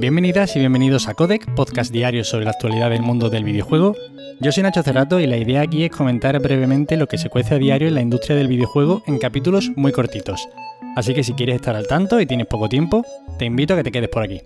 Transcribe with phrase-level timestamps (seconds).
[0.00, 3.94] Bienvenidas y bienvenidos a Codec, podcast diario sobre la actualidad del mundo del videojuego.
[4.40, 7.56] Yo soy Nacho Cerrato y la idea aquí es comentar brevemente lo que se cuece
[7.56, 10.48] a diario en la industria del videojuego en capítulos muy cortitos.
[10.96, 13.04] Así que si quieres estar al tanto y tienes poco tiempo,
[13.38, 14.40] te invito a que te quedes por aquí.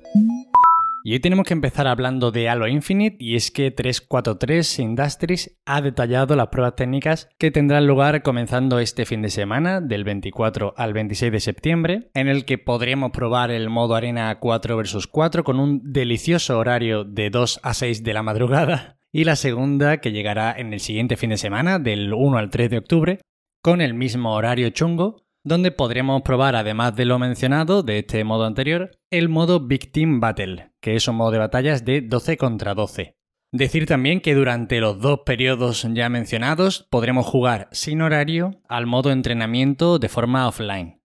[1.06, 5.82] Y hoy tenemos que empezar hablando de Halo Infinite y es que 343 Industries ha
[5.82, 10.94] detallado las pruebas técnicas que tendrán lugar comenzando este fin de semana, del 24 al
[10.94, 15.60] 26 de septiembre, en el que podremos probar el modo arena 4 vs 4 con
[15.60, 20.54] un delicioso horario de 2 a 6 de la madrugada y la segunda que llegará
[20.56, 23.20] en el siguiente fin de semana, del 1 al 3 de octubre,
[23.60, 28.46] con el mismo horario chungo donde podremos probar, además de lo mencionado de este modo
[28.46, 33.16] anterior, el modo Team Battle, que es un modo de batallas de 12 contra 12.
[33.52, 39.12] Decir también que durante los dos periodos ya mencionados podremos jugar sin horario al modo
[39.12, 41.00] entrenamiento de forma offline.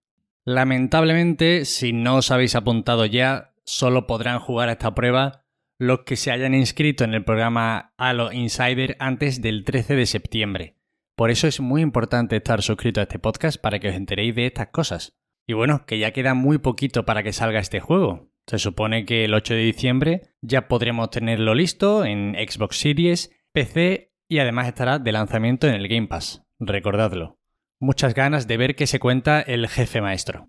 [0.45, 5.44] Lamentablemente, si no os habéis apuntado ya, solo podrán jugar a esta prueba
[5.77, 10.78] los que se hayan inscrito en el programa Halo Insider antes del 13 de septiembre.
[11.20, 14.45] Por eso es muy importante estar suscrito a este podcast para que os enteréis de
[14.45, 15.20] estas cosas.
[15.45, 18.31] Y bueno, que ya queda muy poquito para que salga este juego.
[18.48, 24.14] Se supone que el 8 de diciembre ya podremos tenerlo listo en Xbox Series, PC
[24.30, 26.45] y además estará de lanzamiento en el Game Pass.
[26.58, 27.38] Recordadlo.
[27.81, 30.48] Muchas ganas de ver qué se cuenta el jefe maestro.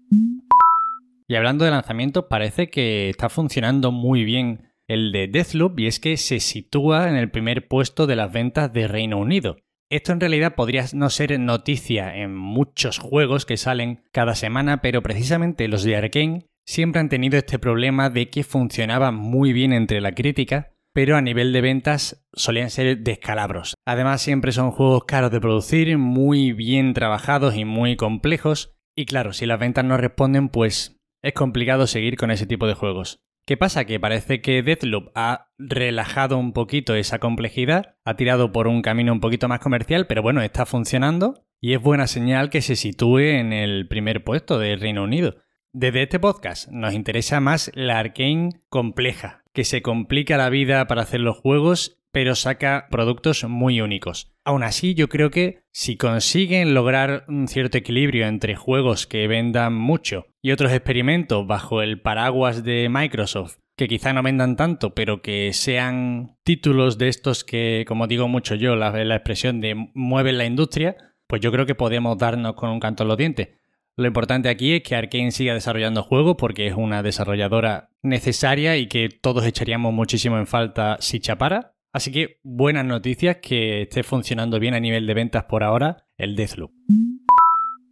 [1.27, 5.99] Y hablando de lanzamiento, parece que está funcionando muy bien el de Deathloop y es
[5.99, 9.57] que se sitúa en el primer puesto de las ventas de Reino Unido.
[9.91, 15.03] Esto en realidad podría no ser noticia en muchos juegos que salen cada semana, pero
[15.03, 20.01] precisamente los de Arkane siempre han tenido este problema de que funcionaban muy bien entre
[20.01, 23.75] la crítica, pero a nivel de ventas solían ser descalabros.
[23.85, 29.33] Además siempre son juegos caros de producir, muy bien trabajados y muy complejos, y claro,
[29.33, 33.19] si las ventas no responden, pues es complicado seguir con ese tipo de juegos.
[33.47, 33.85] ¿Qué pasa?
[33.85, 39.13] Que parece que Deathloop ha relajado un poquito esa complejidad, ha tirado por un camino
[39.13, 43.19] un poquito más comercial, pero bueno, está funcionando y es buena señal que se sitúe
[43.19, 45.37] en el primer puesto del Reino Unido.
[45.73, 51.03] Desde este podcast nos interesa más la Arkane compleja, que se complica la vida para
[51.03, 54.33] hacer los juegos pero saca productos muy únicos.
[54.45, 59.75] Aún así, yo creo que si consiguen lograr un cierto equilibrio entre juegos que vendan
[59.75, 65.23] mucho y otros experimentos bajo el paraguas de Microsoft, que quizá no vendan tanto, pero
[65.23, 70.45] que sean títulos de estos que, como digo mucho yo, la, expresión de mueven la
[70.45, 73.49] industria, pues yo creo que podemos darnos con un canto en los dientes.
[73.97, 78.87] Lo importante aquí es que Arkane siga desarrollando juegos porque es una desarrolladora necesaria y
[78.87, 81.75] que todos echaríamos muchísimo en falta si chapara.
[81.93, 86.37] Así que buenas noticias que esté funcionando bien a nivel de ventas por ahora el
[86.37, 86.71] Deathloop.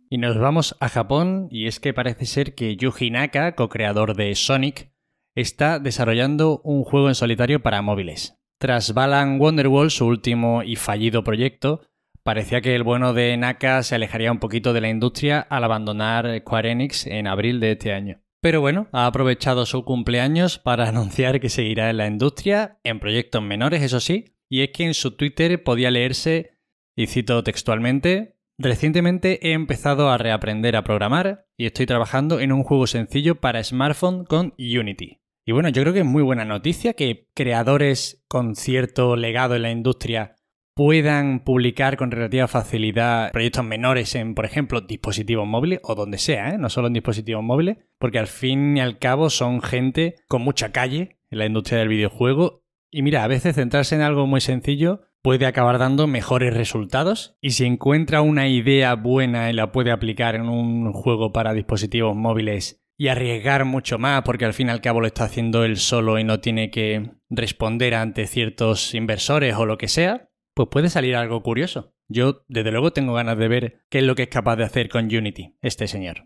[0.09, 4.35] Y nos vamos a Japón y es que parece ser que Yuji Naka, co-creador de
[4.35, 4.93] Sonic,
[5.35, 8.39] está desarrollando un juego en solitario para móviles.
[8.59, 11.83] Tras Balan Wonderwall, su último y fallido proyecto,
[12.23, 16.39] parecía que el bueno de Naka se alejaría un poquito de la industria al abandonar
[16.41, 18.21] Square Enix en abril de este año.
[18.41, 23.43] Pero bueno, ha aprovechado su cumpleaños para anunciar que seguirá en la industria, en proyectos
[23.43, 26.59] menores, eso sí, y es que en su Twitter podía leerse,
[26.97, 32.65] y cito textualmente, Recientemente he empezado a reaprender a programar y estoy trabajando en un
[32.65, 35.21] juego sencillo para smartphone con Unity.
[35.47, 39.63] Y bueno, yo creo que es muy buena noticia que creadores con cierto legado en
[39.63, 40.35] la industria
[40.79, 46.51] puedan publicar con relativa facilidad proyectos menores en, por ejemplo, dispositivos móviles o donde sea,
[46.51, 46.59] ¿eh?
[46.59, 50.71] no solo en dispositivos móviles, porque al fin y al cabo son gente con mucha
[50.71, 52.63] calle en la industria del videojuego.
[52.93, 57.51] Y mira, a veces centrarse en algo muy sencillo puede acabar dando mejores resultados y
[57.51, 62.85] si encuentra una idea buena y la puede aplicar en un juego para dispositivos móviles
[62.97, 66.21] y arriesgar mucho más porque al fin y al cabo lo está haciendo él solo
[66.21, 70.28] y no tiene que responder ante ciertos inversores o lo que sea,
[70.59, 71.95] pues puede salir algo curioso.
[72.09, 74.89] Yo, desde luego, tengo ganas de ver qué es lo que es capaz de hacer
[74.89, 76.25] con Unity, este señor.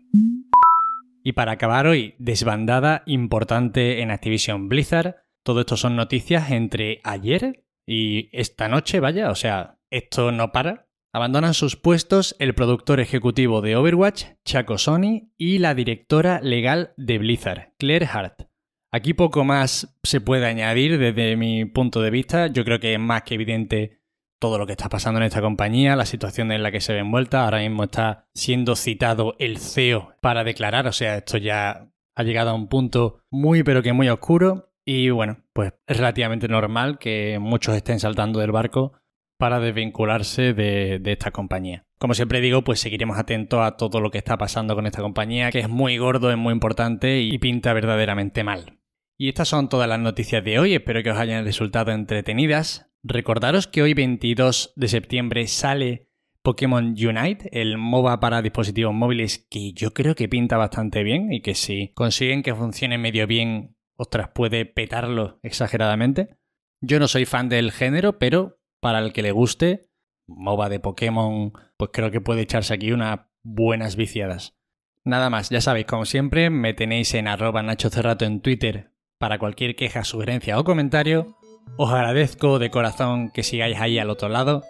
[1.23, 5.17] Y para acabar hoy, desbandada importante en Activision Blizzard.
[5.43, 10.87] Todo esto son noticias entre ayer y esta noche, vaya, o sea, esto no para.
[11.13, 17.19] Abandonan sus puestos el productor ejecutivo de Overwatch, Chaco Sony, y la directora legal de
[17.19, 18.47] Blizzard, Claire Hart.
[18.91, 22.47] Aquí poco más se puede añadir desde mi punto de vista.
[22.47, 24.02] Yo creo que es más que evidente
[24.43, 26.99] todo lo que está pasando en esta compañía, la situación en la que se ve
[26.99, 27.45] envuelta.
[27.45, 32.49] Ahora mismo está siendo citado el CEO para declarar, o sea, esto ya ha llegado
[32.49, 34.73] a un punto muy pero que muy oscuro.
[34.83, 38.91] Y bueno, pues es relativamente normal que muchos estén saltando del barco
[39.39, 41.85] para desvincularse de, de, esta compañía.
[41.97, 45.51] Como siempre digo, pues seguiremos atentos a todo lo que está pasando con esta compañía,
[45.51, 48.77] que es muy gordo, es muy importante y pinta verdaderamente mal.
[49.17, 52.89] Y estas son todas las noticias de hoy, espero que os hayan resultado entretenidas.
[53.05, 56.07] Recordaros que hoy 22 de septiembre sale
[56.41, 61.41] Pokémon Unite, el MOBA para dispositivos móviles que yo creo que pinta bastante bien y
[61.41, 66.37] que si consiguen que funcione medio bien, ostras, puede petarlo exageradamente.
[66.79, 69.89] Yo no soy fan del género, pero para el que le guste,
[70.27, 74.55] MOBA de Pokémon, pues creo que puede echarse aquí unas buenas viciadas.
[75.03, 79.39] Nada más, ya sabéis, como siempre, me tenéis en arroba Nacho Cerrato en Twitter para
[79.39, 81.37] cualquier queja, sugerencia o comentario.
[81.77, 84.63] Os agradezco de corazón que sigáis ahí al otro lado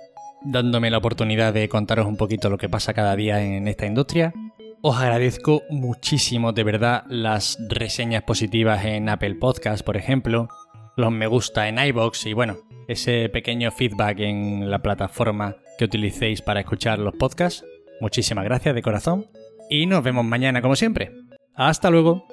[0.44, 4.34] dándome la oportunidad de contaros un poquito lo que pasa cada día en esta industria.
[4.82, 10.50] Os agradezco muchísimo de verdad las reseñas positivas en Apple Podcast, por ejemplo,
[10.98, 12.58] los me gusta en iBox y bueno,
[12.88, 17.64] ese pequeño feedback en la plataforma que utilicéis para escuchar los podcasts.
[18.02, 19.28] Muchísimas gracias de corazón
[19.70, 21.12] y nos vemos mañana como siempre.
[21.56, 22.28] Hasta luego.